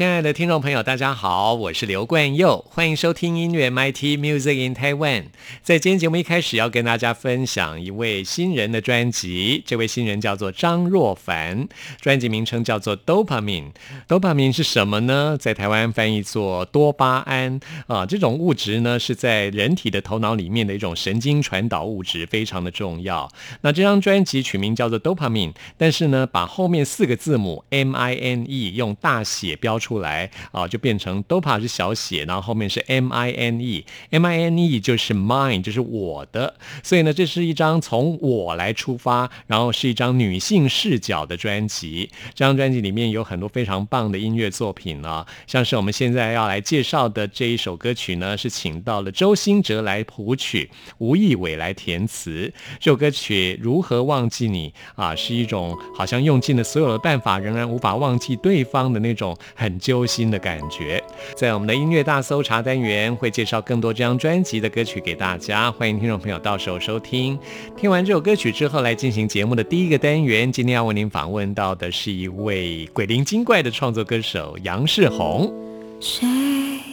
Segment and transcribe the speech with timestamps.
[0.00, 5.24] 亲爱的听众朋友，大家好，我是刘冠佑，欢迎收听音乐 MIT Music in Taiwan。
[5.62, 9.62] 在今天节目一开始，要跟大家分享一位新人的专辑。
[9.66, 11.68] 这位新人叫做张若凡，
[12.00, 13.72] 专辑名称叫做 Dopamine。
[14.08, 15.36] Dopamine 是什么呢？
[15.38, 23.30] 在台湾翻译作多巴胺啊，这种物质呢是在人体的头脑里面的一种神经传导物质，非常的重要。
[23.60, 29.89] 那这张专辑取名叫做 Dopamine，但是呢，把后面四个字母 M I N E 用大写标出。
[29.90, 36.54] 出来啊，就变成 Dopa 是小写，然后后面是 M I N E，M I N E 就是 mine，就是我的。
[36.84, 42.08] 所以呢，这是一张从我来出发，然后是一张女性视角的专辑。
[42.36, 52.52] 这张专辑里面有很多非常棒的音乐作品啊，像是我们现在要来介绍的这一首歌曲呢，是请到了周兴哲来谱曲，吴亦伟来填词。
[52.78, 55.16] 这首歌曲如何忘记你啊？
[55.16, 59.79] 是一种好像用尽了所有的办法，仍然无法忘记对方的那种很。
[59.80, 61.02] 揪心的感觉，
[61.34, 67.36] 在我们的音乐大搜查单元会介绍更多这张专辑的歌曲给大家，欢迎听众朋友到时候收听。
[67.76, 70.52] 听完这首歌曲之后，来进行节目的第一个单元。
[70.52, 75.52] 今天要为您访问到的是一位鬼灵精怪的创作歌手杨世宏。
[75.98, 76.26] 谁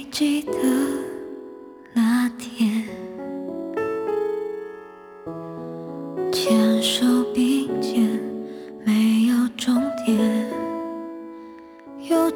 [0.10, 0.54] 记得
[1.94, 2.86] 那天
[6.32, 7.17] 牵手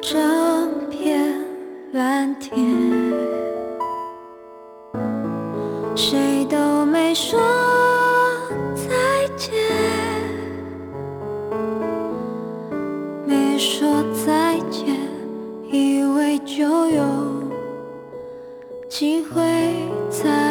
[0.02, 0.20] 整
[0.90, 1.32] 片
[1.92, 2.58] 蓝天，
[5.94, 7.38] 谁都没说
[8.74, 9.52] 再见，
[13.24, 14.98] 没说再见，
[15.70, 17.04] 以为就有
[18.88, 19.40] 机会
[20.10, 20.41] 再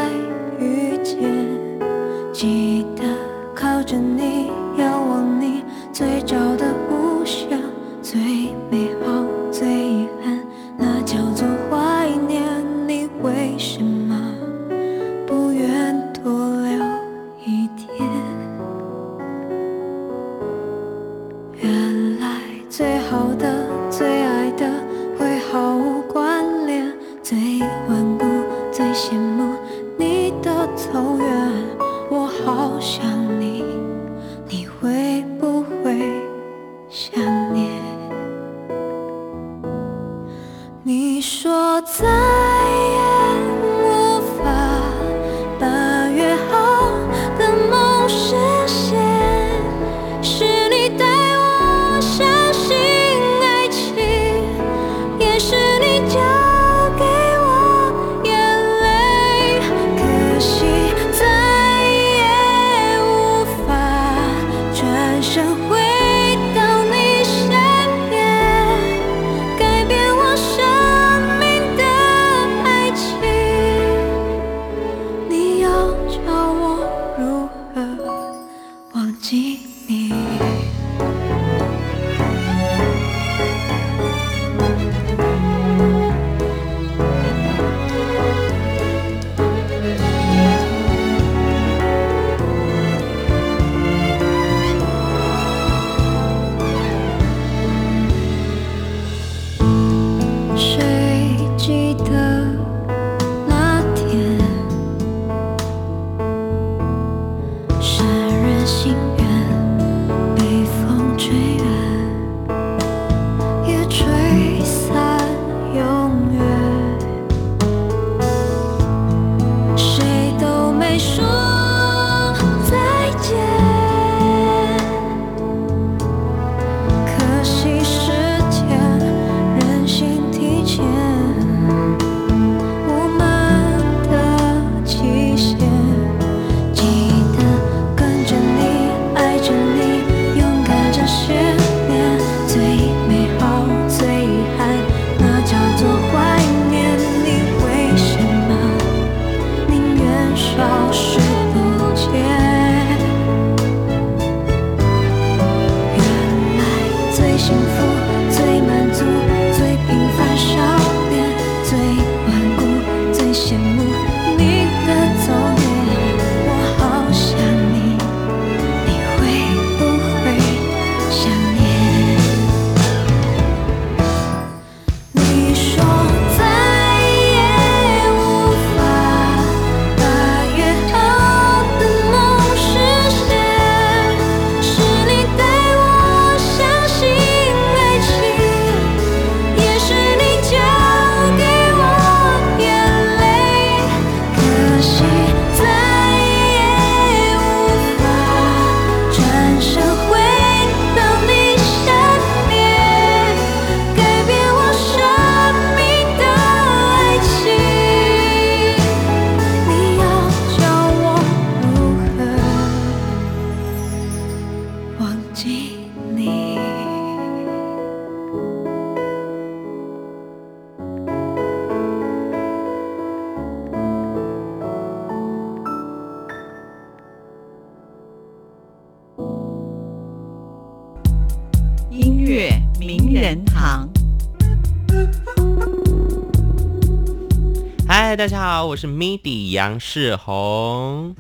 [238.21, 241.15] 大家好，我是 MIDI 杨世宏。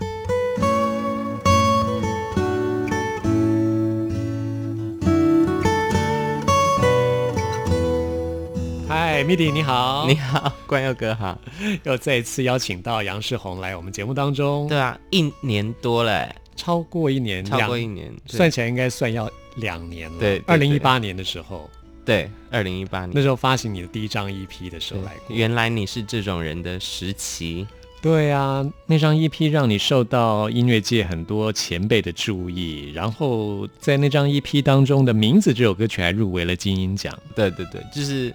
[8.87, 11.35] 嗨，MIDI 你好，你好，关佑哥好。
[11.81, 20.19] 又再一次邀请到杨世宏来我们节目当中，对啊，一年多了欸，超过一年，超过一年，算起来应该算要两年了。
[20.19, 20.43] 对对。
[20.45, 21.67] 二零一八年的时候，
[22.03, 23.11] 对，二零一八年。
[23.13, 25.35] 那时候发行你的第一张 EP 的时候来过。
[25.35, 27.67] 原来你是这种人的时期，
[28.01, 37.15] 对啊，那张 EP 让你受到音乐界很多前辈的注意，然后在那张 EP 当中的名字这首歌曲还入围了金鹰奖。
[37.35, 38.33] 对对对，就是，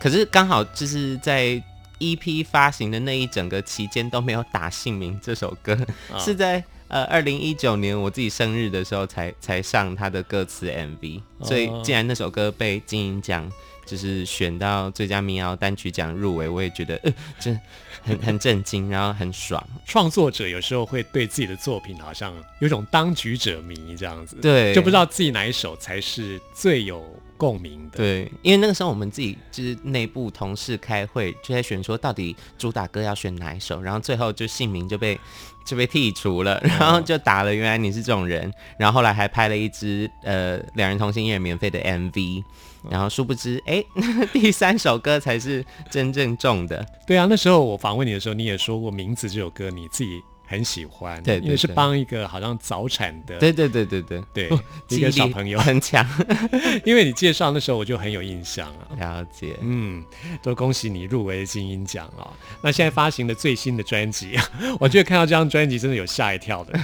[0.00, 1.62] 可是刚好就是在
[1.98, 5.78] EP 发行的那一整个期间都没有打姓名这首歌，
[6.10, 13.50] 啊是在呃二零一九年我自己生日的时候才才上他的歌词 MV，所以哦既然那首歌被金鹰奖
[13.84, 17.58] 就是选到最佳民谣单曲奖入围，我也觉得呃，真
[18.02, 19.66] 很很震惊，然后很爽。
[19.86, 27.04] 创作者有时候会对自己的作品好像有种当局者迷这样子，对，就不知道自己哪一首才是最有
[27.36, 27.96] 共鸣的。
[27.96, 35.18] 对，因为那个时候我们自己就是内部同事开会，就在选说到底主打歌要选哪一首，然后最后就姓名就被
[35.64, 42.42] 就被剔除了，然后就打了原来你是这种人，然后后来还拍了一支呃两人同心一人免费的 MV，
[42.90, 43.84] 然后殊不知哎
[44.32, 54.02] 第三首歌才是真正中的，对啊，那时候我访问你的时候，你也说过《名字》这首歌你自己很喜欢，对对因为是对帮一个好像早产的，对对对对
[54.34, 54.50] 对，
[54.90, 56.06] 一个小朋友，很强，
[56.84, 58.86] 因为你介绍那时候我就很有印象啊。
[58.98, 59.56] 了解。
[59.62, 60.04] 嗯，
[60.42, 62.30] 都恭喜你入围了金鹰奖哦！
[62.62, 64.38] 那现在发行的最新的专辑，
[64.78, 66.78] 我觉得看到这张专辑真的有吓一跳的，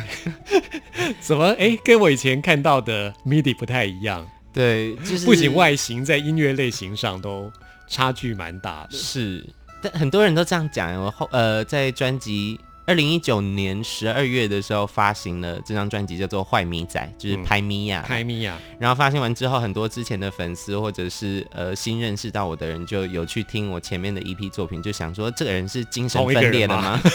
[1.20, 4.26] 怎么哎跟我以前看到的 MIDI 不太一样？
[4.50, 7.52] 对，就是不仅外形，在音乐类型上都
[7.86, 8.96] 差距蛮大的。
[8.96, 9.46] 是，
[9.82, 11.00] 但很多人都这样讲。
[11.00, 18.02] 我后呃，在专辑二零一九年十二月的时候发行了这张专辑，叫做《坏米仔》，就是嗯拍咪呀。
[18.08, 26.98] 拍米呀，然后发行完之后，很多之前的粉丝或者是呃新认识到我的人，就有去听我前面的一批作品，就想说这个人是精神分裂了吗？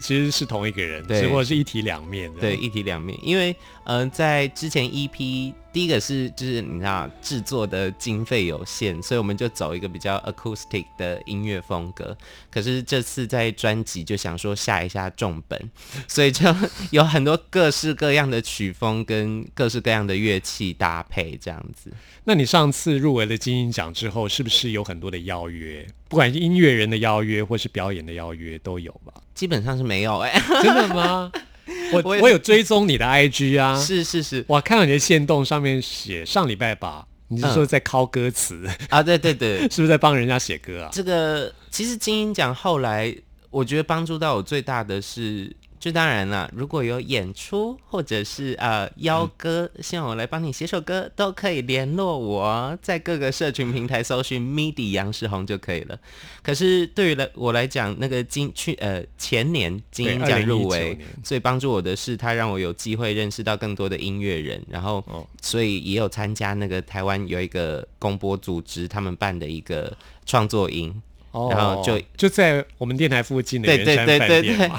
[0.00, 2.40] 其实是同一个人，对只不过是一体两面的。
[2.40, 3.18] 对，一体两面。
[3.24, 12.16] 因为呃，在之前 EP 第一个是就是你知道制作的经费有限，所以我们就走一个比较 acoustic 的音乐风格。
[12.50, 15.70] 可是这次在专辑就想说下一下重本，
[16.06, 16.54] 所以就
[16.90, 21.90] 有很多各式各样的曲风跟各式各样的乐器搭配这样子。
[22.24, 25.86] 那你上次入围了金鹰奖之后，是不是有很多的邀约？
[26.08, 29.14] 不管是音乐人的邀约，或是表演的邀约，都有吧？
[29.34, 31.32] 基本上是没有哎、真的吗？
[31.92, 34.44] 我我我有追踪你的 IG 啊，是是是。
[34.48, 40.90] 我看到你的线动上面写上礼拜吧，你是说在敲歌词，啊，对对对， 是不是在帮人家写歌啊？
[40.92, 43.14] 这个其实金鹰奖后来，
[43.50, 55.98] 我觉得帮助到我最大的是，就当然了，如果有演出或者是呃邀歌，希望我来帮你写首歌，都可以联络我，在各个社群平台搜寻 MIDI 杨世宏就可以了。
[56.40, 69.92] 可是对于来我来讲，那个金去呃前年金鹰奖入2019围年，最帮助我的是，他让我有机会认识到更多的音乐人，然后哦所以也有参加那个台湾有一个公播组织他们办的一个
[70.24, 71.02] 创作营。
[71.32, 74.70] 哦然后就就在我们电台附近的对对对对对。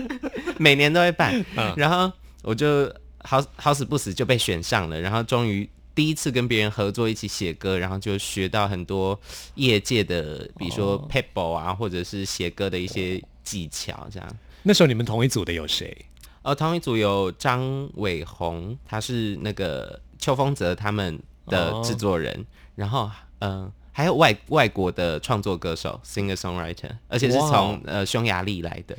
[0.58, 2.12] 每年都会办， 嗯然后
[2.42, 9.18] 我就好好死不死就被选上了，然后终于第一次跟别人合作一起写歌，然后就学到很多
[9.54, 14.36] 业界的，比如说哦 pebble 啊，或者是写歌的一些技巧这样。
[14.62, 15.96] 那时候你们同一组的有谁？
[16.42, 28.96] 哦，同一组有张伟宏，他是那个邱风泽他们的哦制作人，然后嗯、呃还有外外国的创作歌手 singer songwriter，而且是从呃匈牙利来的，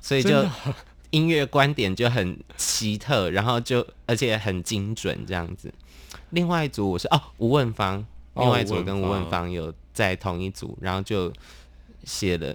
[0.00, 0.44] 所以就
[1.10, 5.72] 音乐观点就很奇特，然后就而且很精准这样子。
[6.30, 8.04] 另外一组我是哦吴问芳，
[8.34, 11.32] 哦另外一组跟吴问芳芳有在同一组，然后就
[12.02, 12.52] 写了。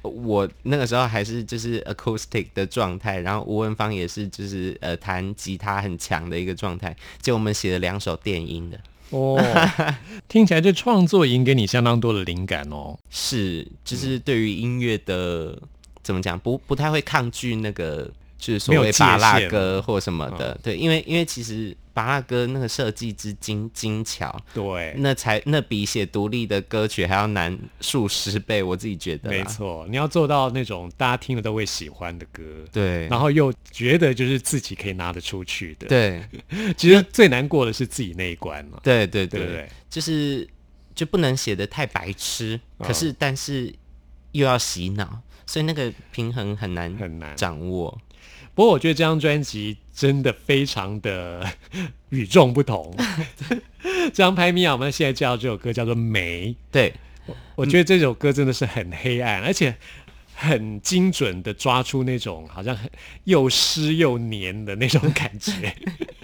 [0.00, 9.40] 我那个时候还是就是 acoustic 的状态，然后吴文芳也是就是呃弹吉他很强的一个状态，就我们写了两首电音的，哦，
[10.28, 12.98] 听起来这创作营给你相当多的灵感哦。
[13.10, 15.56] 是就是对于音乐的
[16.02, 29.30] 怎么讲，不不太会抗拒那个就是所谓没有界拔蜡限歌或什么的，对，因为因为其实巴拉歌那个设计之精精巧，对，那才那比写独立的歌曲还要难数十倍，我自己觉得。
[29.30, 36.22] 没，错，你要做到那种大家听了都会喜欢的歌，对，然后又觉得就是自己可以拿得出去的。，对
[36.76, 39.66] 其实最难过的是自己那一关嘛，对对对？
[39.88, 40.46] 就是
[40.94, 43.74] 就不能写的太白痴，嗯可是但是
[44.32, 47.34] 又要洗脑，所以那个平衡很难很难。
[47.34, 47.98] 掌握。
[48.54, 51.42] 不过我觉得这张专辑真的非常的
[52.10, 52.94] 与众不同。
[53.82, 56.92] 这张拍咪啊，我们现在叫这首歌叫做《梅》，对，
[57.54, 59.74] 我觉得这首歌真的是很黑暗，而且
[60.34, 62.90] 很精准的抓出那种好像很
[63.24, 65.74] 又湿又黏的那种感觉。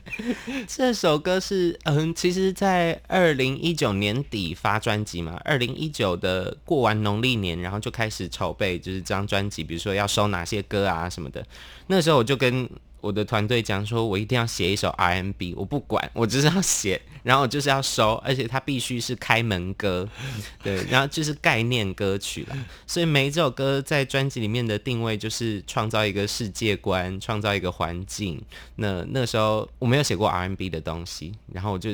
[0.68, 11.42] 这首歌是嗯，其实，在二零一九年底发专辑嘛，二零一九的过完农历年，然后就开始筹备，就是这张专辑，比如说要收哪些歌啊什么的。
[11.86, 12.68] 那时候我就跟
[13.02, 20.08] 我的团队讲说，我一定要写一首 R&B，我不管，我就是要写，然后我就是要收，而且它必须是开门歌，
[20.62, 22.56] 对，然后就是概念歌曲啦。
[22.86, 28.40] 所以每一首歌在专辑里面的定位就是创造一个世界观，创造一个环境。
[28.76, 31.90] 那那时候我没有写过 R&B 的东西，然后我就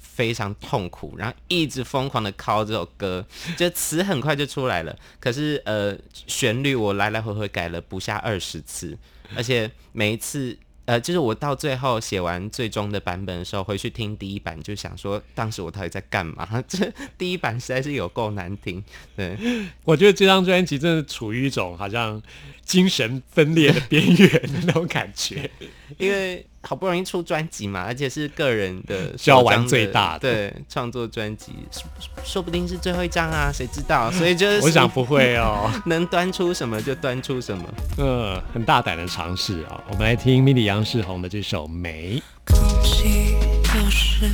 [0.00, 3.24] 非常痛苦，然后一直疯狂的敲这首歌，
[3.56, 8.98] 就词很快就出来了，可是呃旋律我来来回回改了不下二十次，
[9.36, 10.56] 而且每一次。
[10.86, 16.60] 呃，就是我到最后写完最终的版本的时候，回去听第一版，就想说当时我到底在干嘛？
[16.66, 18.82] 这第一版实在是有够难听。
[19.14, 19.38] 对，
[19.84, 22.20] 我觉得这张专辑真的处于一种好像
[22.64, 25.48] 精神分裂的边缘的那种感觉。
[25.96, 31.84] 因为好不容易出专辑嘛，而且是个人的 就要玩最大的对，创作专辑，说
[32.22, 34.10] 说不定是最后一张啊，谁知道？
[34.12, 37.64] 所以就是我想不会哦， 能端出什么就端出什么。
[37.98, 39.82] 嗯，很大胆的尝试啊。
[39.88, 42.22] 我们来听 MIDI 杨世宏的这首《梅》。
[42.52, 43.34] 空气
[43.74, 44.26] 有湿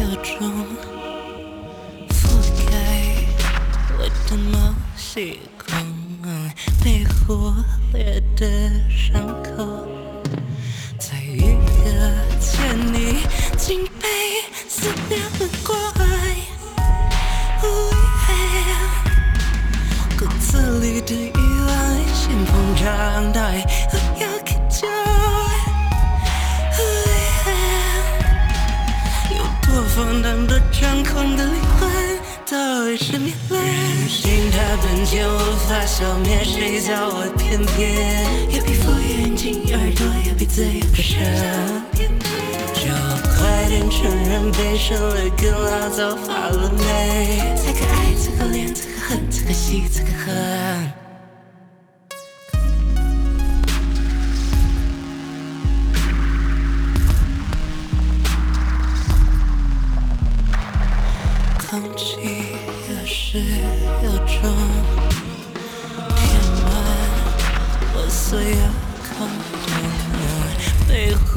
[0.00, 0.64] 有重，
[2.08, 3.26] 覆盖
[3.98, 5.76] 我的毛细孔，
[6.82, 7.52] 被忽
[7.92, 8.46] 略的
[8.88, 9.86] 伤口，
[10.98, 11.16] 在
[12.58, 13.22] 看你
[13.56, 14.08] 竟被
[14.68, 16.04] 思念了过来。
[17.62, 17.64] 哦
[18.28, 18.32] 耶
[20.18, 20.50] 骨子
[20.80, 21.38] 里的依
[21.68, 21.70] 赖，
[22.12, 22.50] 先膨
[22.82, 22.84] 胀
[23.32, 23.38] 到
[23.92, 24.76] 我要开救。
[29.36, 31.77] 有多放荡，多张狂的灵魂，
[32.50, 33.62] 到底是迷恋。
[33.62, 41.18] 人性它本就无法消灭，谁叫我偏偏要皮肤、有眼睛、有耳朵、要鼻子、有个舌。
[42.72, 42.88] 就
[43.36, 44.00] 快点承
[44.30, 47.38] 认，悲伤了更老早发了霉。
[47.54, 51.07] 才可爱，才可怜，才可恨，才可惜，才可恨。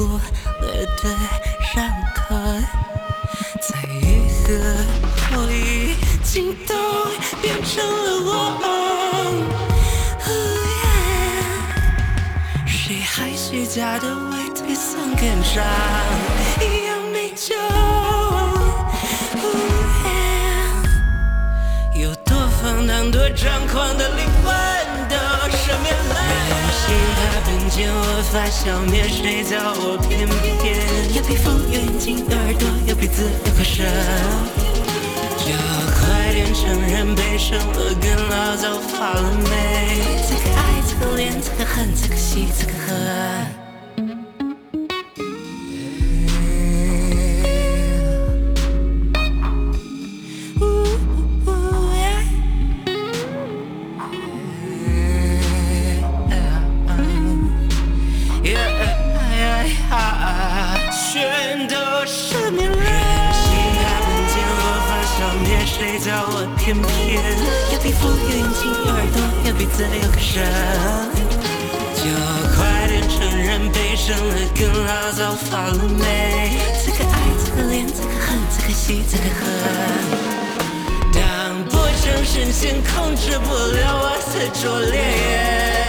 [0.02, 1.02] 洞，被忽略的
[1.72, 1.74] 伤
[2.14, 2.34] 口，
[3.60, 3.94] 在愈
[4.42, 4.48] 合
[5.34, 5.94] 我已
[6.24, 6.74] 经都
[7.40, 8.30] 变成了我。
[10.24, 10.28] 哦
[10.66, 10.80] 耶
[12.66, 15.64] 谁还虚假的为推送更长，
[16.60, 17.54] 一样没救。
[19.38, 19.44] 哦
[21.94, 24.52] 耶有多放荡，多张狂的灵魂
[27.72, 30.28] 它本就无法消灭，谁叫我偏
[30.60, 30.76] 偏
[31.14, 33.82] 有皮肤、有眼睛、有耳朵、有鼻子、有口舌。
[35.38, 35.46] 就
[35.98, 39.50] 快点承认，被伤了更老早发了霉。
[40.28, 43.61] 这个爱，这个恋，这个恨，这个喜，这个恨。
[65.64, 67.22] 谁叫我偏偏
[67.72, 70.40] 要皮肤、要眼睛、耳朵、要鼻子、有个舌。
[71.94, 72.02] 就
[72.56, 76.58] 快点承认，被伤了更老早发了霉。
[76.82, 79.50] 才可爱，才可怜，才可恨，才可惜，才可恨。
[81.14, 81.20] 当
[81.70, 84.94] 波长深陷，控制不了我的拙劣。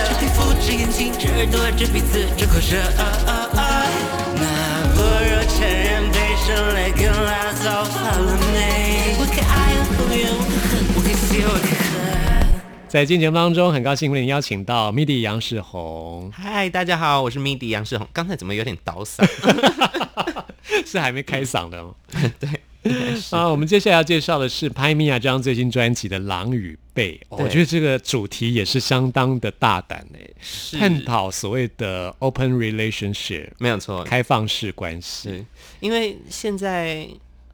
[0.08, 2.78] 这皮肤，这眼睛，这耳朵，这鼻子，这口舌。
[2.78, 3.62] 啊啊啊
[4.36, 4.44] 那
[4.94, 8.73] 不如承认，被伤泪更老早发了霉。
[12.88, 16.32] 在今天节目当中，很高兴为您邀请到 MIDI 杨世宏。
[16.32, 18.08] 嗨，大家好，我是 MIDI 杨世宏。
[18.14, 19.26] 刚才怎么有点倒嗓？
[20.86, 21.96] 是还没开嗓的吗？
[22.40, 22.50] 对。
[23.32, 35.46] 啊，我们接下来要介绍的是拍米娅这张最新专辑的《狼与贝》，我觉得这个主题也是相当的大胆诶，探讨所谓的 open relationship，没有错，开放式关系。
[35.80, 37.08] 因为现在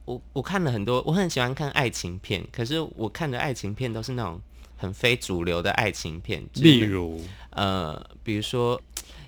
[0.04, 4.40] 我我看了很多，我很喜欢看爱情片，可是我看的爱情片都是那种
[4.76, 8.80] 很非主流的爱情片，例如呃，比如说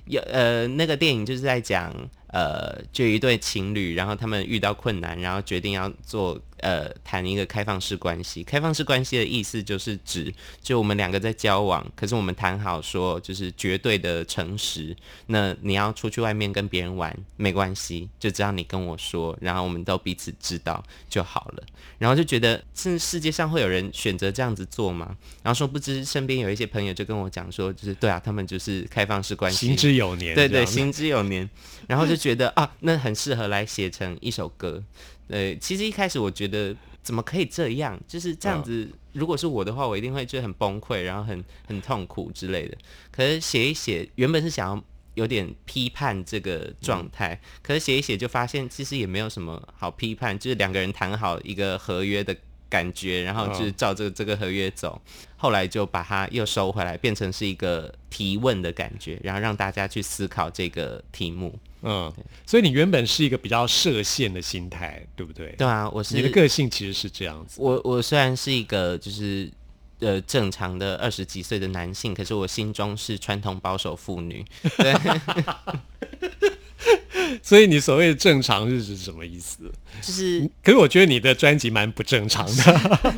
[0.07, 1.95] 有呃那个电影就是在讲。
[2.35, 6.41] 呃，就一对情侣，然后他们遇到困难，然后决定要做。
[6.63, 8.45] 呃，谈一个开放式关系。
[8.45, 14.97] 开放式关系的意思就是指，就我们两个在交往，可是我们谈好说，就是绝对的诚实。
[15.27, 21.65] 那你要出去外面跟别人玩，没关系，就只要你跟我说，然后我们都彼此知道就好了。
[21.99, 25.17] 然后就觉得，这世界上会有人选择这样子做吗？
[25.43, 31.51] 然后说不知身边有一些朋友就跟我讲说，就是对啊，他们就是开放式关系，行之有年，对对，行之有年。
[31.89, 34.83] 然后就觉得啊，那很适合来写成一首歌。
[35.33, 38.87] 呃，其实一开始我觉得怎么可以这样，就是这样子。
[39.15, 42.77] 如果是我的话，我一定会觉得很崩溃，然后很很痛苦之类的。
[43.11, 52.37] 可是写一写，原本是想要有点批判这个状态，可是写一写就发现其实也没有什么好批判，就是两个人谈好一个合约的
[52.69, 55.01] 感觉，然后就是照这个这个合约走。
[55.37, 61.59] 后来就把它又收回来，变成是一个提问的感觉，然后让大家去思考这个题目。
[61.83, 62.13] 嗯，
[62.47, 65.55] 所以你原本是一个比较设限的心态，对不对？
[65.59, 67.61] 对啊，我是你的个性其实是这样子。
[67.61, 69.51] 我我虽然是一个就是
[69.99, 74.45] 呃正常的二十几岁的男性，可是我心中是传统保守妇女。
[74.79, 74.95] 对。
[77.43, 79.71] 所以你所谓的正常是指什么意思？
[80.01, 83.15] 就是，可是我觉得你的专辑蛮不正常的。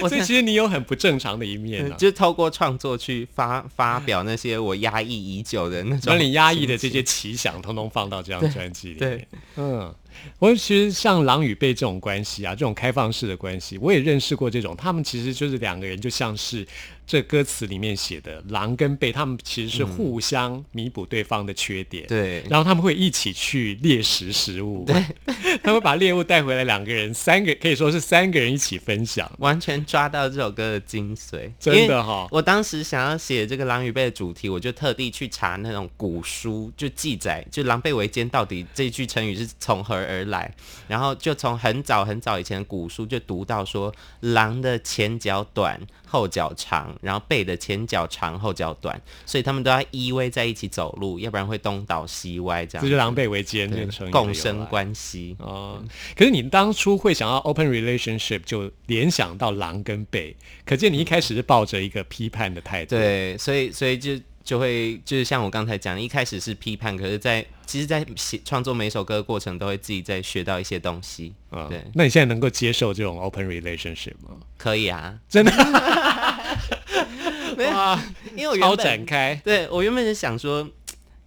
[0.08, 8.98] 所以其实你有很不正常的一面，就是透过创作去发发表那些我压抑已久的那种，把你压抑的这些奇想，通通放到这张专辑里。
[8.98, 9.94] 对，嗯。
[10.38, 14.74] 我其实像狼与贝这种关系啊，这种开放式的关系，我也认识过这种。
[14.76, 16.66] 他们其实就是两个人，就像是
[17.06, 22.06] 这歌词里面写的狼跟贝，他们其实是互相弥补对方的缺点。
[22.06, 24.84] 对，然后他们会一起去猎食食物。
[24.86, 25.04] 对，
[25.62, 31.50] 他们把猎物带回来，两个人三个可以说是三个人一起分享，完全抓到这首歌的精髓。
[31.58, 32.26] 真的哈！
[32.30, 39.99] 我当时想要写这个狼与贝的主题，我就特地去查那种古书，就记载就狼狈为奸到底这句成语是从何。
[40.04, 40.52] 而来，
[40.88, 52.84] 然后就从很早很早以前的古书就读到说，狼的前脚短，后脚长，然后背的前脚长，后脚短，所以他们都要依偎在一起走路，要不然会东倒西歪这样。
[52.84, 53.70] 这就狼狈为奸，
[54.10, 55.82] 共生关系哦。
[56.16, 60.34] 可是你当初会想要 open relationship，就联想到狼跟狈，
[60.64, 62.96] 可见你一开始是抱着一个批判的态度。
[62.96, 64.18] 对，所以所以就。
[64.42, 71.32] 就会就是像我刚才讲，一开始是批判，可是，在其实，在写创作每一首歌的过程，都会自己在学到一些东西。
[71.52, 71.80] 嗯，对。
[71.94, 74.30] 那你现在能够接受这种 open relationship 吗？
[74.58, 75.52] 可以啊，真的。
[77.56, 77.98] 没有，
[78.34, 80.68] 因为我原本展开，对我原本是想说，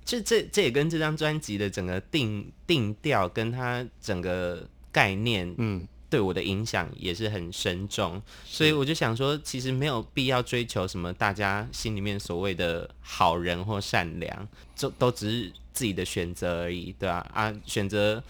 [0.04, 5.88] 就这这也跟这张专辑的整个定定调，跟它整个概念，嗯。
[6.14, 17.28] 对我的影响也是很深重，所以我就想说，其实没有必要追求什么大家心里面所谓的好人或善良，就都只是自己的选择而已，对吧？
[17.34, 18.24] 啊，选择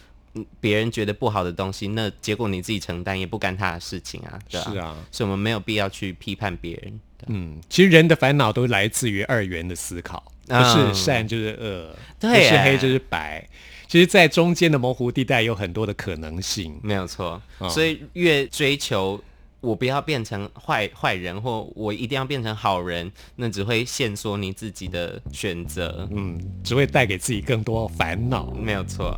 [0.61, 6.99] 别人觉得不好的东西，那结果你自己承担，也不干他的事情啊，对是啊，所以我们没有必要去批判别人。
[7.27, 13.45] 嗯，其实人的烦恼都来自于二元的思考，不是善就是恶，不是黑就是白。
[13.93, 17.39] 其实，在中间的模糊地带有很多的可能性，没有错。
[17.69, 19.21] 所以，越追求
[19.61, 28.51] 我不要变成坏坏人，或我一定要变成好人，那只会限缩你自己的选择，嗯，只会带给自己更多烦恼。
[28.59, 29.15] 没有错。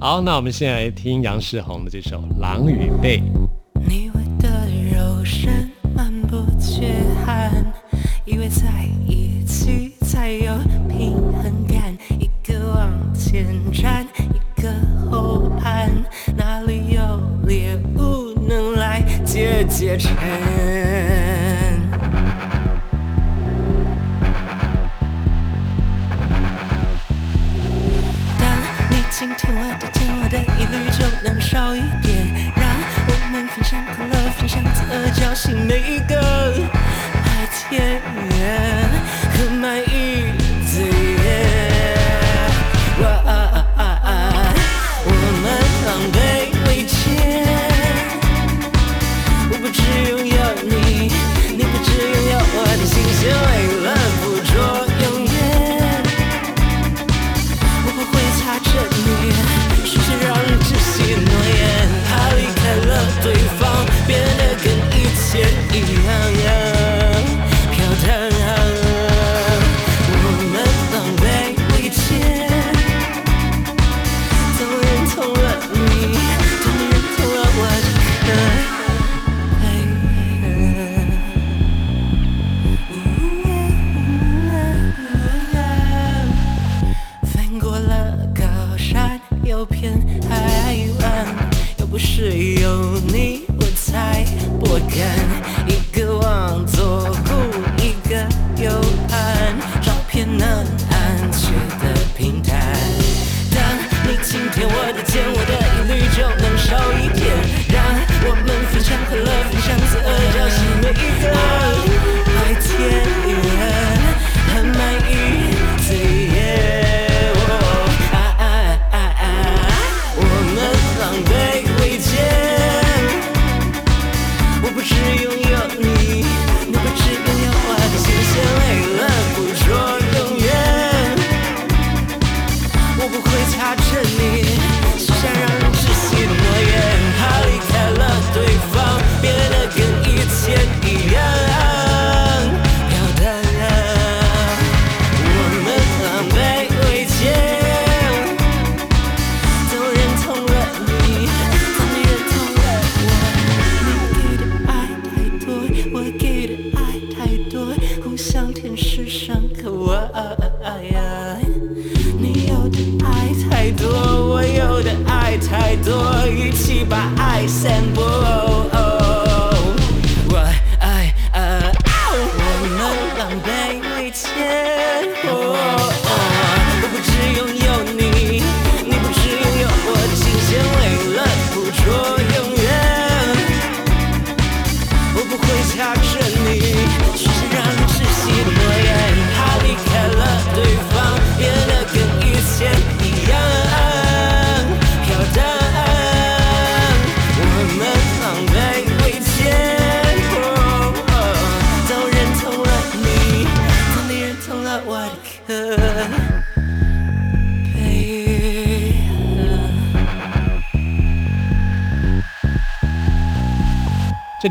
[0.00, 3.20] 好，那我们现在来听杨世宏的这首《狼与狈》。
[3.86, 6.94] 你的柔身满不缺
[7.26, 7.62] 憾，
[8.24, 10.56] 以为在一起才有
[10.88, 11.67] 平衡
[13.30, 14.72] 前站，一个
[15.10, 15.90] 后盼，
[16.34, 20.16] 哪里有猎物能来解解馋？
[28.38, 28.48] 当
[28.88, 32.16] 你倾听我的，听我的疑虑就能少一点，
[32.56, 32.64] 让
[33.08, 36.14] 我们分享快乐，分享自交心每一个
[37.12, 38.00] 白天
[39.34, 39.78] 和满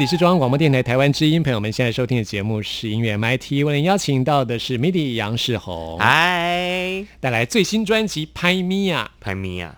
[0.08, 9.76] 里是中央广播电台台湾之音，朋友们现在收听的节目是音乐 MIT，为您邀请到的是 MIDI 杨世宏，嗨，带来最新专辑《拍咪呀拍咪呀，》，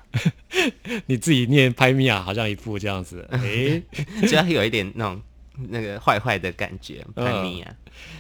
[1.08, 3.82] 你自己念《拍咪呀》，好像一副这样子， 诶。
[4.28, 5.20] 只要有一点那种
[5.70, 7.74] 那个坏坏的感觉，叛逆啊。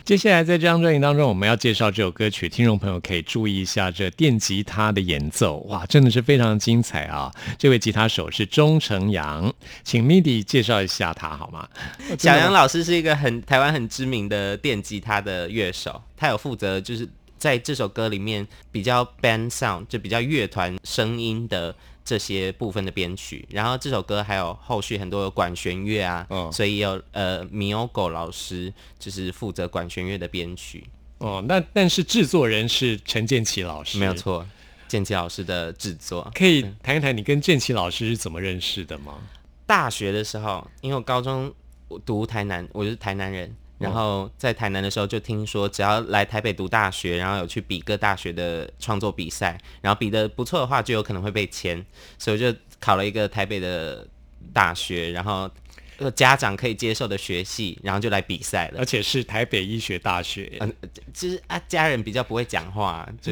[0.04, 7.32] 接下来在这张专辑当中，我们要介绍这首歌曲，听众朋友可以注意一下这电吉他的演奏，哇，真的是非常精彩啊！
[7.58, 11.68] 这位吉他手是钟成阳，请 MIDI 介绍一下他好吗？
[12.20, 21.74] 小杨老师是一个很台湾很知名的电吉他的乐手，他有负责就是在这首歌里面比较 band sound 就比较乐团声音的
[22.10, 30.84] 这些部分的编曲，然后这首歌还有后续很多有管弦乐啊，嗯所以有呃米欧狗老师就是负责管弦乐的编曲，
[31.20, 34.14] 哦，那但是制作人是陈建奇老师，没有。
[34.16, 34.44] 错，
[34.88, 36.28] 建奇老师的制作。
[36.34, 39.20] 可以谈一谈你跟建奇老师是怎么认识的吗？
[39.68, 41.54] 大学的时候，因为我高中
[41.90, 43.56] 我读台南，我是台南人。
[43.80, 51.84] 然后在台南的时候，就听说只要来台北读大学，然后有去比各大学的创作比赛，然后比的不错的话，就有可能会被签，
[52.18, 54.06] 所以我就考了一个台北的
[54.54, 55.50] 大学，然后
[55.98, 58.86] 呃家长可以接受的学系，然后就来比赛了而。
[58.86, 60.74] 且是台北医学大学，嗯，
[61.14, 63.32] 就是啊，家人比较不会讲话，就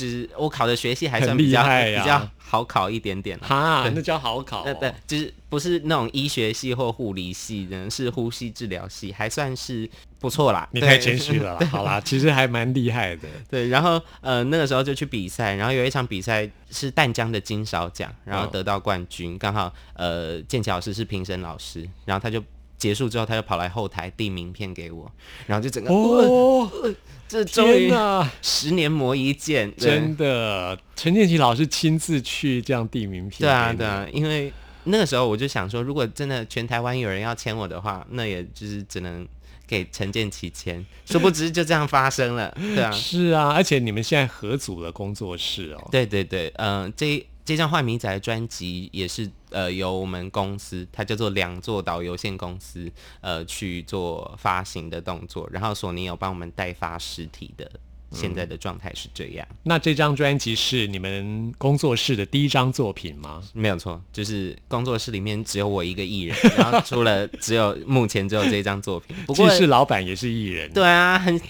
[0.00, 3.46] 就就是我考的学系还算比较比较好考一点点啦。
[3.46, 10.68] 哈，那叫好考、对对哦。，就是不是那种医学系或护理系的，是呼吸治疗系，还算是不错啦。
[10.72, 13.28] 你太谦虚了啦， 好啦，其实还蛮厉害的。
[13.48, 22.42] 对，然后呃那个时候就去比赛，然后有一场比赛是淡江的金勺奖，然后嗯得到冠军，刚好呃剑桥老师是评审老师，然后他就
[22.80, 25.08] 结束之后他就跑来后台递名片给我，
[25.46, 26.94] 然后就整个哦，哦，
[27.28, 27.92] 这终于
[28.40, 33.40] 十年磨一剑，真的，陈建奇老师亲自去这样递名片。
[33.40, 34.50] 对啊，对啊，，因为
[34.84, 39.28] 那个时候我就想说，如果真的全台湾有人要签我的话，那也就是只能
[39.66, 45.88] 给陈建奇签，殊不知就这样发生了，对啊， 是啊，而且你们现在合组了工作室哦。
[45.92, 57.70] 对对对，嗯、这这张坏迷仔的专辑也是呃由我们公司，它叫做两座岛有限公司，呃去做发行的动作，然后索尼有帮我们代发实体的。
[58.12, 63.40] 现在的状态是这样，那这张专辑是你们工作室的第一张作品吗？
[63.52, 70.68] 没有错，就是工作室里面只有我一个艺人，然后除了只有目前只有这张作品，不过既是老板也是艺人。
[70.72, 71.40] 对啊，很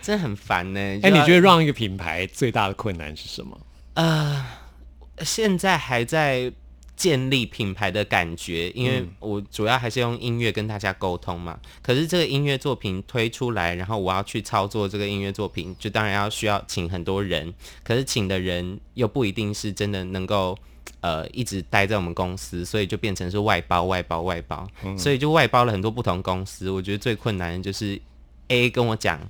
[0.00, 0.78] 真的很烦呢。
[0.78, 3.60] 哎，你觉得得让一个品牌最大的困难是什么？
[5.24, 6.52] 现在还在
[6.96, 8.70] 建立品牌的感觉？
[8.70, 11.58] 因为我主要还是用音乐跟大家沟通嘛。
[11.82, 17.52] 可是这个音乐作品推出来，然后我要去操作这个音乐作品，就当然要需要请很多人。
[17.82, 20.56] 可是请的人又不一定是真的能够。
[21.00, 26.68] 呃，一直待在我们公司，所以就变成是外包、外包、外包，所以就外包了很多不同公司。
[26.70, 28.00] 我觉得最困难的就是
[28.48, 29.20] A 跟我讲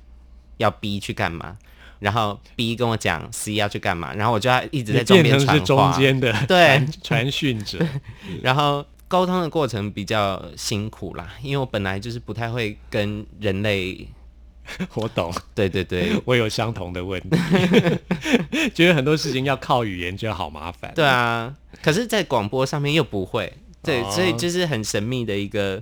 [0.58, 1.58] 要 B 去干嘛，
[1.98, 6.56] 然后 B 跟我讲 C 要去干嘛，然后我就要一直在中间传话，中间的对。
[6.58, 7.78] 传传讯者。
[8.42, 14.06] 然后沟通的过程比较辛苦啦，因为我本来就是不太会跟人类，
[14.94, 16.20] 我懂，对对对。
[16.24, 17.36] 我有相同的问题，
[18.74, 20.92] 觉得很多事情要靠语言，觉得好麻烦。
[20.94, 24.10] 对啊，可是，在广播上面又不会，对，哦。
[24.10, 25.80] 所以就是很神秘的一个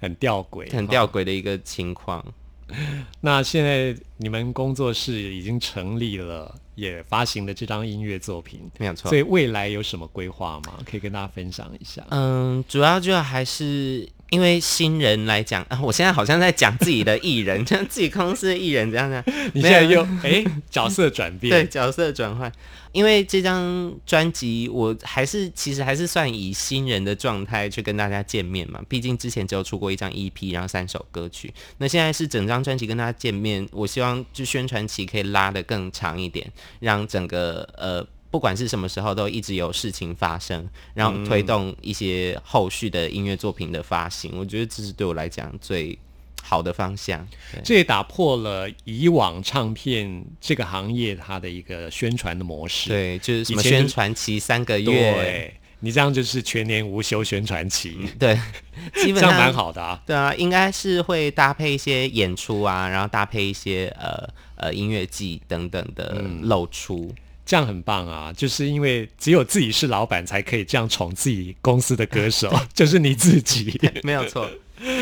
[0.00, 2.24] 很吊诡，很吊诡的一个情况。
[3.20, 10.78] 那现在你们工作室已经成立了，也发行了这张音乐作品，没有错所以未来有什么规划吗？
[10.84, 12.04] 可以跟大家分享一下。
[12.10, 19.22] 嗯，主要就还是因为新人来讲，啊， 我现在好像在讲自己的艺人， 像自己公司的艺人这样的。
[19.52, 22.50] 你现在又 哎角色转变，对角色转换，
[22.92, 38.06] 因为这张专辑我还是其实还是算以新人的状态去跟大家见面嘛，毕竟之前只有出过一张 EP，然后三首歌曲，那现在是整张专辑跟大家见面，我希望就宣传期可以拉得更长一点，让整个呃。
[38.36, 44.32] 不管是什么时候，都一直有事情发生，然后推动一些后续的音乐作品的发行。
[44.36, 45.98] 我觉得这是对我来讲最
[46.42, 47.26] 好的方向。
[47.64, 52.90] 这也打破了以往唱片这个行业它的一个宣传的模式。
[52.90, 58.38] 对，就是什么宣传期三个月，对，你这样就是全年无休宣传期，对，
[59.02, 59.98] 基本上蛮好的啊。
[60.04, 67.10] 对啊，应该是会搭配一些演出啊，然后搭配一些呃呃音乐季等等的嗯露出。
[67.46, 68.32] 这样很棒啊！
[68.32, 73.80] 就是因为只有自己是老板，才可以这样宠自己公司的歌手，就是你自己。
[74.02, 74.50] 没有错。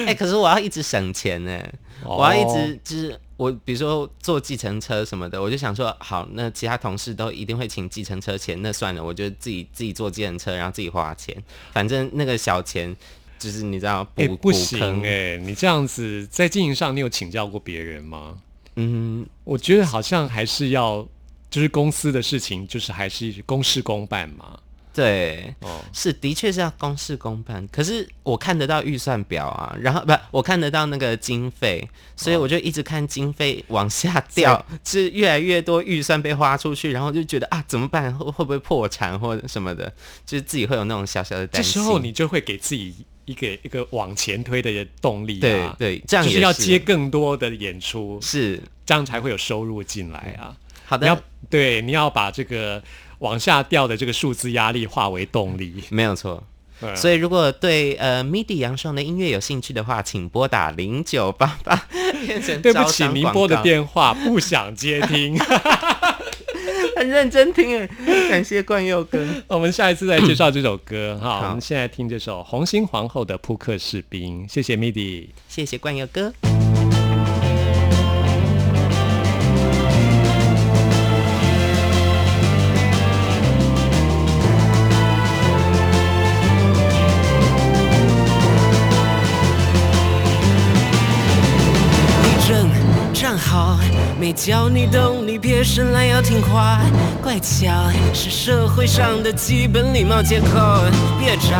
[0.07, 1.61] 哎、可是我要一直省钱呢，
[2.05, 11.35] 哦我要一直就是我，比如说坐计程车什么的，我就想说，好，那其他同事都一定会请计程车钱，那算了，我就自己自己坐计程车，然后自己花钱，
[11.73, 12.95] 反正那个小钱
[13.37, 18.39] 就是你知道不补行坑哎、你这样子在经营上，你有请教过别人吗？
[18.77, 21.07] 嗯，我觉得好像还是要，
[21.55, 24.59] 就是公司的事情，就是还是公事公办嘛。
[24.93, 27.65] 对，哦，是，的确是要公事公办。
[27.69, 38.13] 可是我看得到预算表啊，然后 不，我看得到那个经费，所以我就一直看经费往下掉，是越来越多预算被花出去，然后就觉得啊，怎么办？
[38.19, 39.93] 会会不会破产或者什么的？
[40.27, 41.85] 就是自己会有那种小小的这时担心。
[41.85, 42.93] 候你就会给自己
[43.27, 45.77] 一个一个往前推的动力对啊。
[45.79, 50.57] 对，这样也就是要接更多的演出，是这样才会有收入进来啊。
[50.85, 52.83] 好你要的，对，你要把这个
[53.19, 55.83] 往下掉的这个数字压力化为动力。
[55.91, 56.43] 没有错。
[56.81, 61.87] 嗯所以，如果对呃 MIDI 杨爽的音乐有兴趣的话，请拨打零九八八，
[62.61, 65.39] 对不起，您拨的告电话不想接听。
[66.97, 67.89] 很认真听哎，
[68.29, 69.25] 感谢冠佑哥。
[69.47, 71.41] 我们下一次再介绍这首歌 哈。
[71.41, 75.29] 好我们现在听这首红心皇后的扑克士兵，谢谢 MIDI。
[75.49, 76.54] 谢谢冠佑哥。
[94.25, 96.81] 没教你懂，你别生来要听话。
[97.23, 97.69] 乖巧
[98.15, 100.49] 是社会上的基本礼貌借口，
[101.21, 101.51] 别找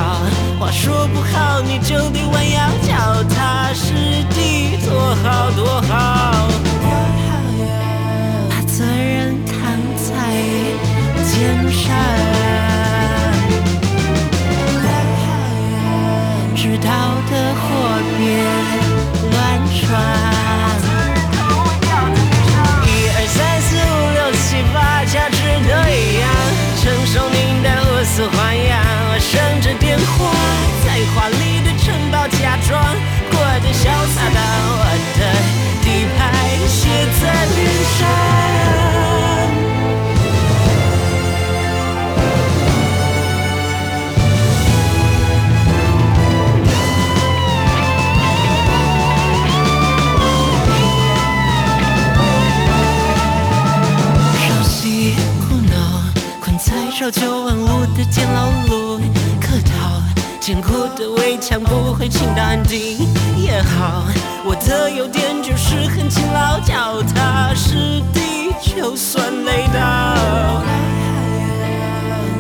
[0.59, 3.93] 话说不好，你就得弯腰脚踏实
[4.31, 6.49] 地，多好多好。
[8.49, 10.15] 把责任扛在
[11.23, 11.95] 肩上。
[16.57, 16.89] 知道
[17.31, 17.69] 的货
[18.17, 18.43] 别
[19.31, 19.37] 乱
[19.83, 20.34] 传。
[28.17, 28.81] 做花样。
[29.11, 30.31] 我省着点花，
[30.85, 32.81] 在华丽的城堡假装
[33.31, 34.39] 过得潇洒把
[34.71, 34.85] 我
[35.19, 35.21] 的
[35.83, 36.19] 底牌
[36.69, 36.89] 写
[37.21, 37.23] 在
[37.57, 37.59] 脸
[37.99, 38.34] 上。
[61.59, 64.05] 不会倾倒安定也好。
[64.45, 69.81] 我的优点就是很勤劳，脚踏实地，就算累到，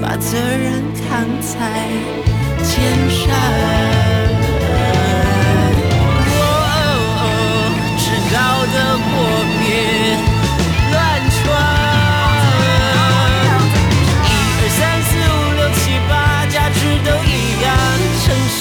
[0.03, 1.89] 把责任扛在
[2.63, 2.75] 肩
[3.09, 3.35] 上。
[7.17, 7.23] 哦，
[7.99, 8.37] 知道
[8.75, 8.77] 的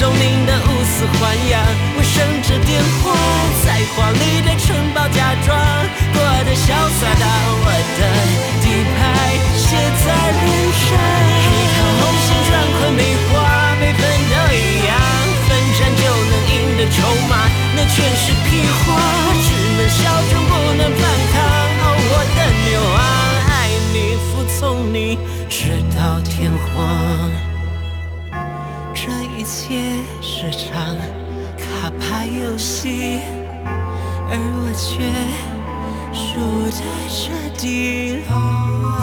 [0.03, 1.63] 受您的无私豢养。
[1.95, 3.15] 我省着点花，
[3.63, 5.55] 在华丽的城堡假装
[6.11, 7.25] 过得潇洒到
[7.63, 8.03] 我的
[8.59, 8.99] 底牌
[9.55, 10.11] 写在
[10.43, 10.51] 脸
[10.83, 10.91] 上。
[11.39, 13.31] 一条红心转坤梅花，
[13.79, 14.91] 每分都一样，
[15.47, 16.99] 奋战就能赢得筹
[17.31, 21.39] 码，那全是屁话，我只能效忠不能反抗。
[21.79, 22.99] 哦，我的牛啊，
[23.47, 27.52] 爱你服从你，直到天荒。
[29.05, 30.95] 这一切是场
[31.57, 33.19] 卡牌游戏，
[34.29, 35.03] 而我却
[36.13, 36.39] 输
[36.71, 39.02] 在这地。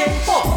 [0.00, 0.49] 新鲜货。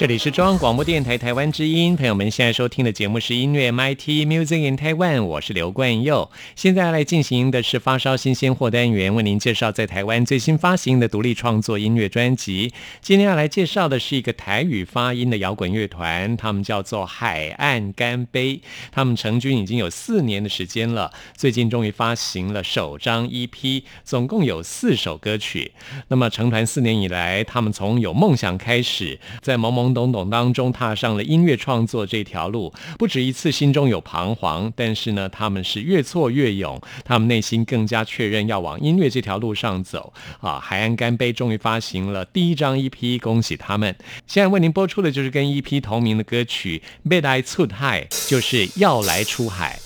[0.00, 6.30] 这里是中央广播电台台湾之音，朋友们现在收听的节目是音乐 MIT Music in Taiwan，我是刘冠佑。
[6.56, 12.72] 现在来进行的是发烧新鲜货单元，为您介绍在台湾最新发行的独立创作音乐专辑。
[13.02, 18.62] 今天要来介绍的是一个台语发音的摇滚乐团，他们叫做海岸干杯。
[18.90, 25.72] 他们成军已经有四年的时间了，最近终于发行了首张 EP，总共有四首歌曲。
[26.08, 40.58] 那么成团四年以来，他们从有梦想开始，在懵懵懂当中踏上了音乐创作这条路，不止一次心中有彷徨，但是呢，他们是越挫越勇，他们内心更加确认要往音乐这条路上走啊！
[40.60, 43.94] 海岸干杯终于发行了第一张 EP，恭喜他们！
[44.26, 49.78] 现在为您播出的就是跟 EP 同名的歌曲《被来出海》，就是要来出海。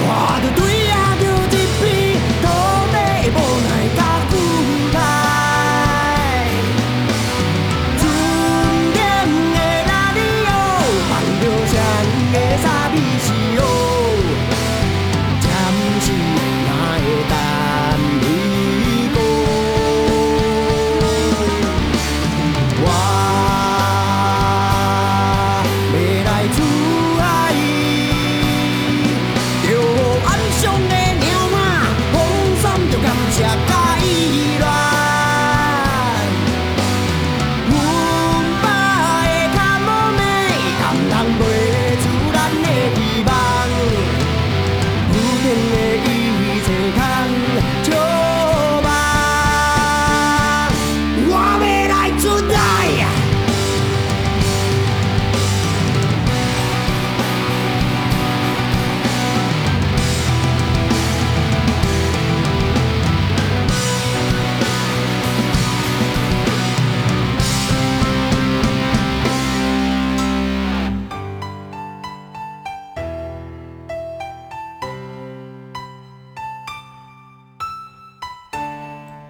[0.00, 0.63] 带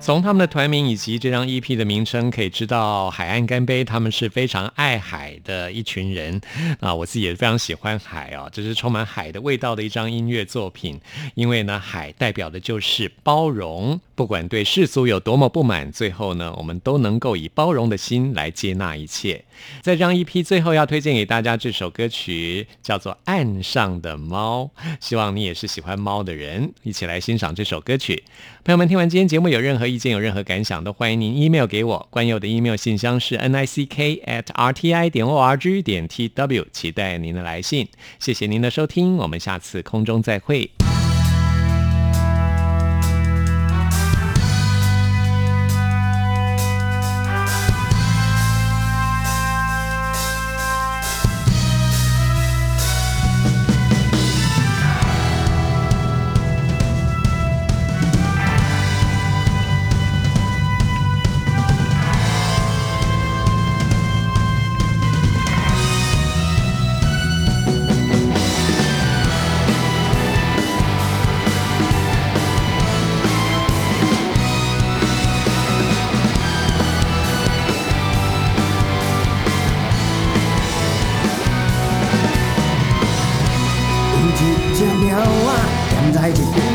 [0.05, 6.39] 从他们的团名以及这张 EP 的名称，可以知道海岸干杯他们是非常爱海的一群人
[6.79, 6.95] 啊。
[6.95, 11.01] 我自己也非常喜欢海啊，这是充满海的味道的一张音乐作品。
[11.35, 19.43] 因为呢，海代表的就是包容，不管对世俗有多么不满，最后呢，我们都能够以包容的心来接纳一切。
[19.81, 28.23] 在这张 EP 最后要推荐给大家这首歌曲，叫做《岸上的猫》，希望你也是喜欢猫的人，一起来欣赏这首歌曲。
[28.65, 32.09] 朋友们，听完今天节目有任何意见、有任何感想，都欢迎您 email 给我。
[32.09, 36.09] 关佑的 email 信箱是 n i c k at r t i 点 o r g 点
[36.09, 37.87] t w，期待您的来信。
[38.19, 40.71] 谢谢您的收听，我们下次空中再会。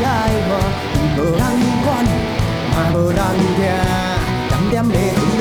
[0.04, 0.08] 爱
[0.48, 0.52] 我，
[0.94, 1.42] 伊无人
[1.84, 1.88] 管，
[2.72, 3.20] 嘛无人
[3.56, 3.60] 听，
[4.70, 5.39] 点点的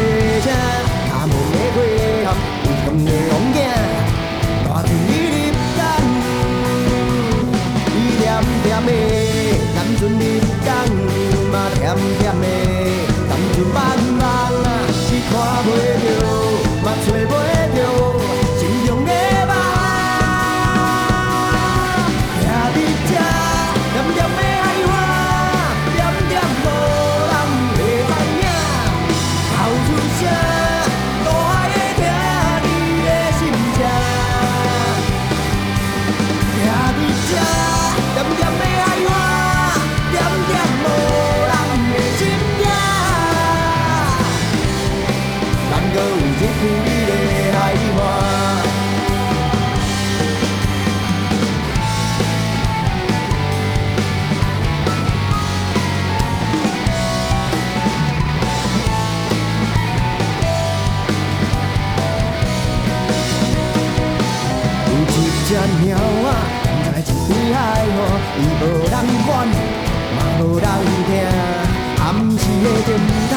[72.70, 72.90] 时的电
[73.32, 73.34] 塔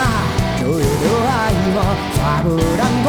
[0.60, 0.84] 照会着
[1.24, 1.80] 海岸，
[2.12, 3.08] 却无人看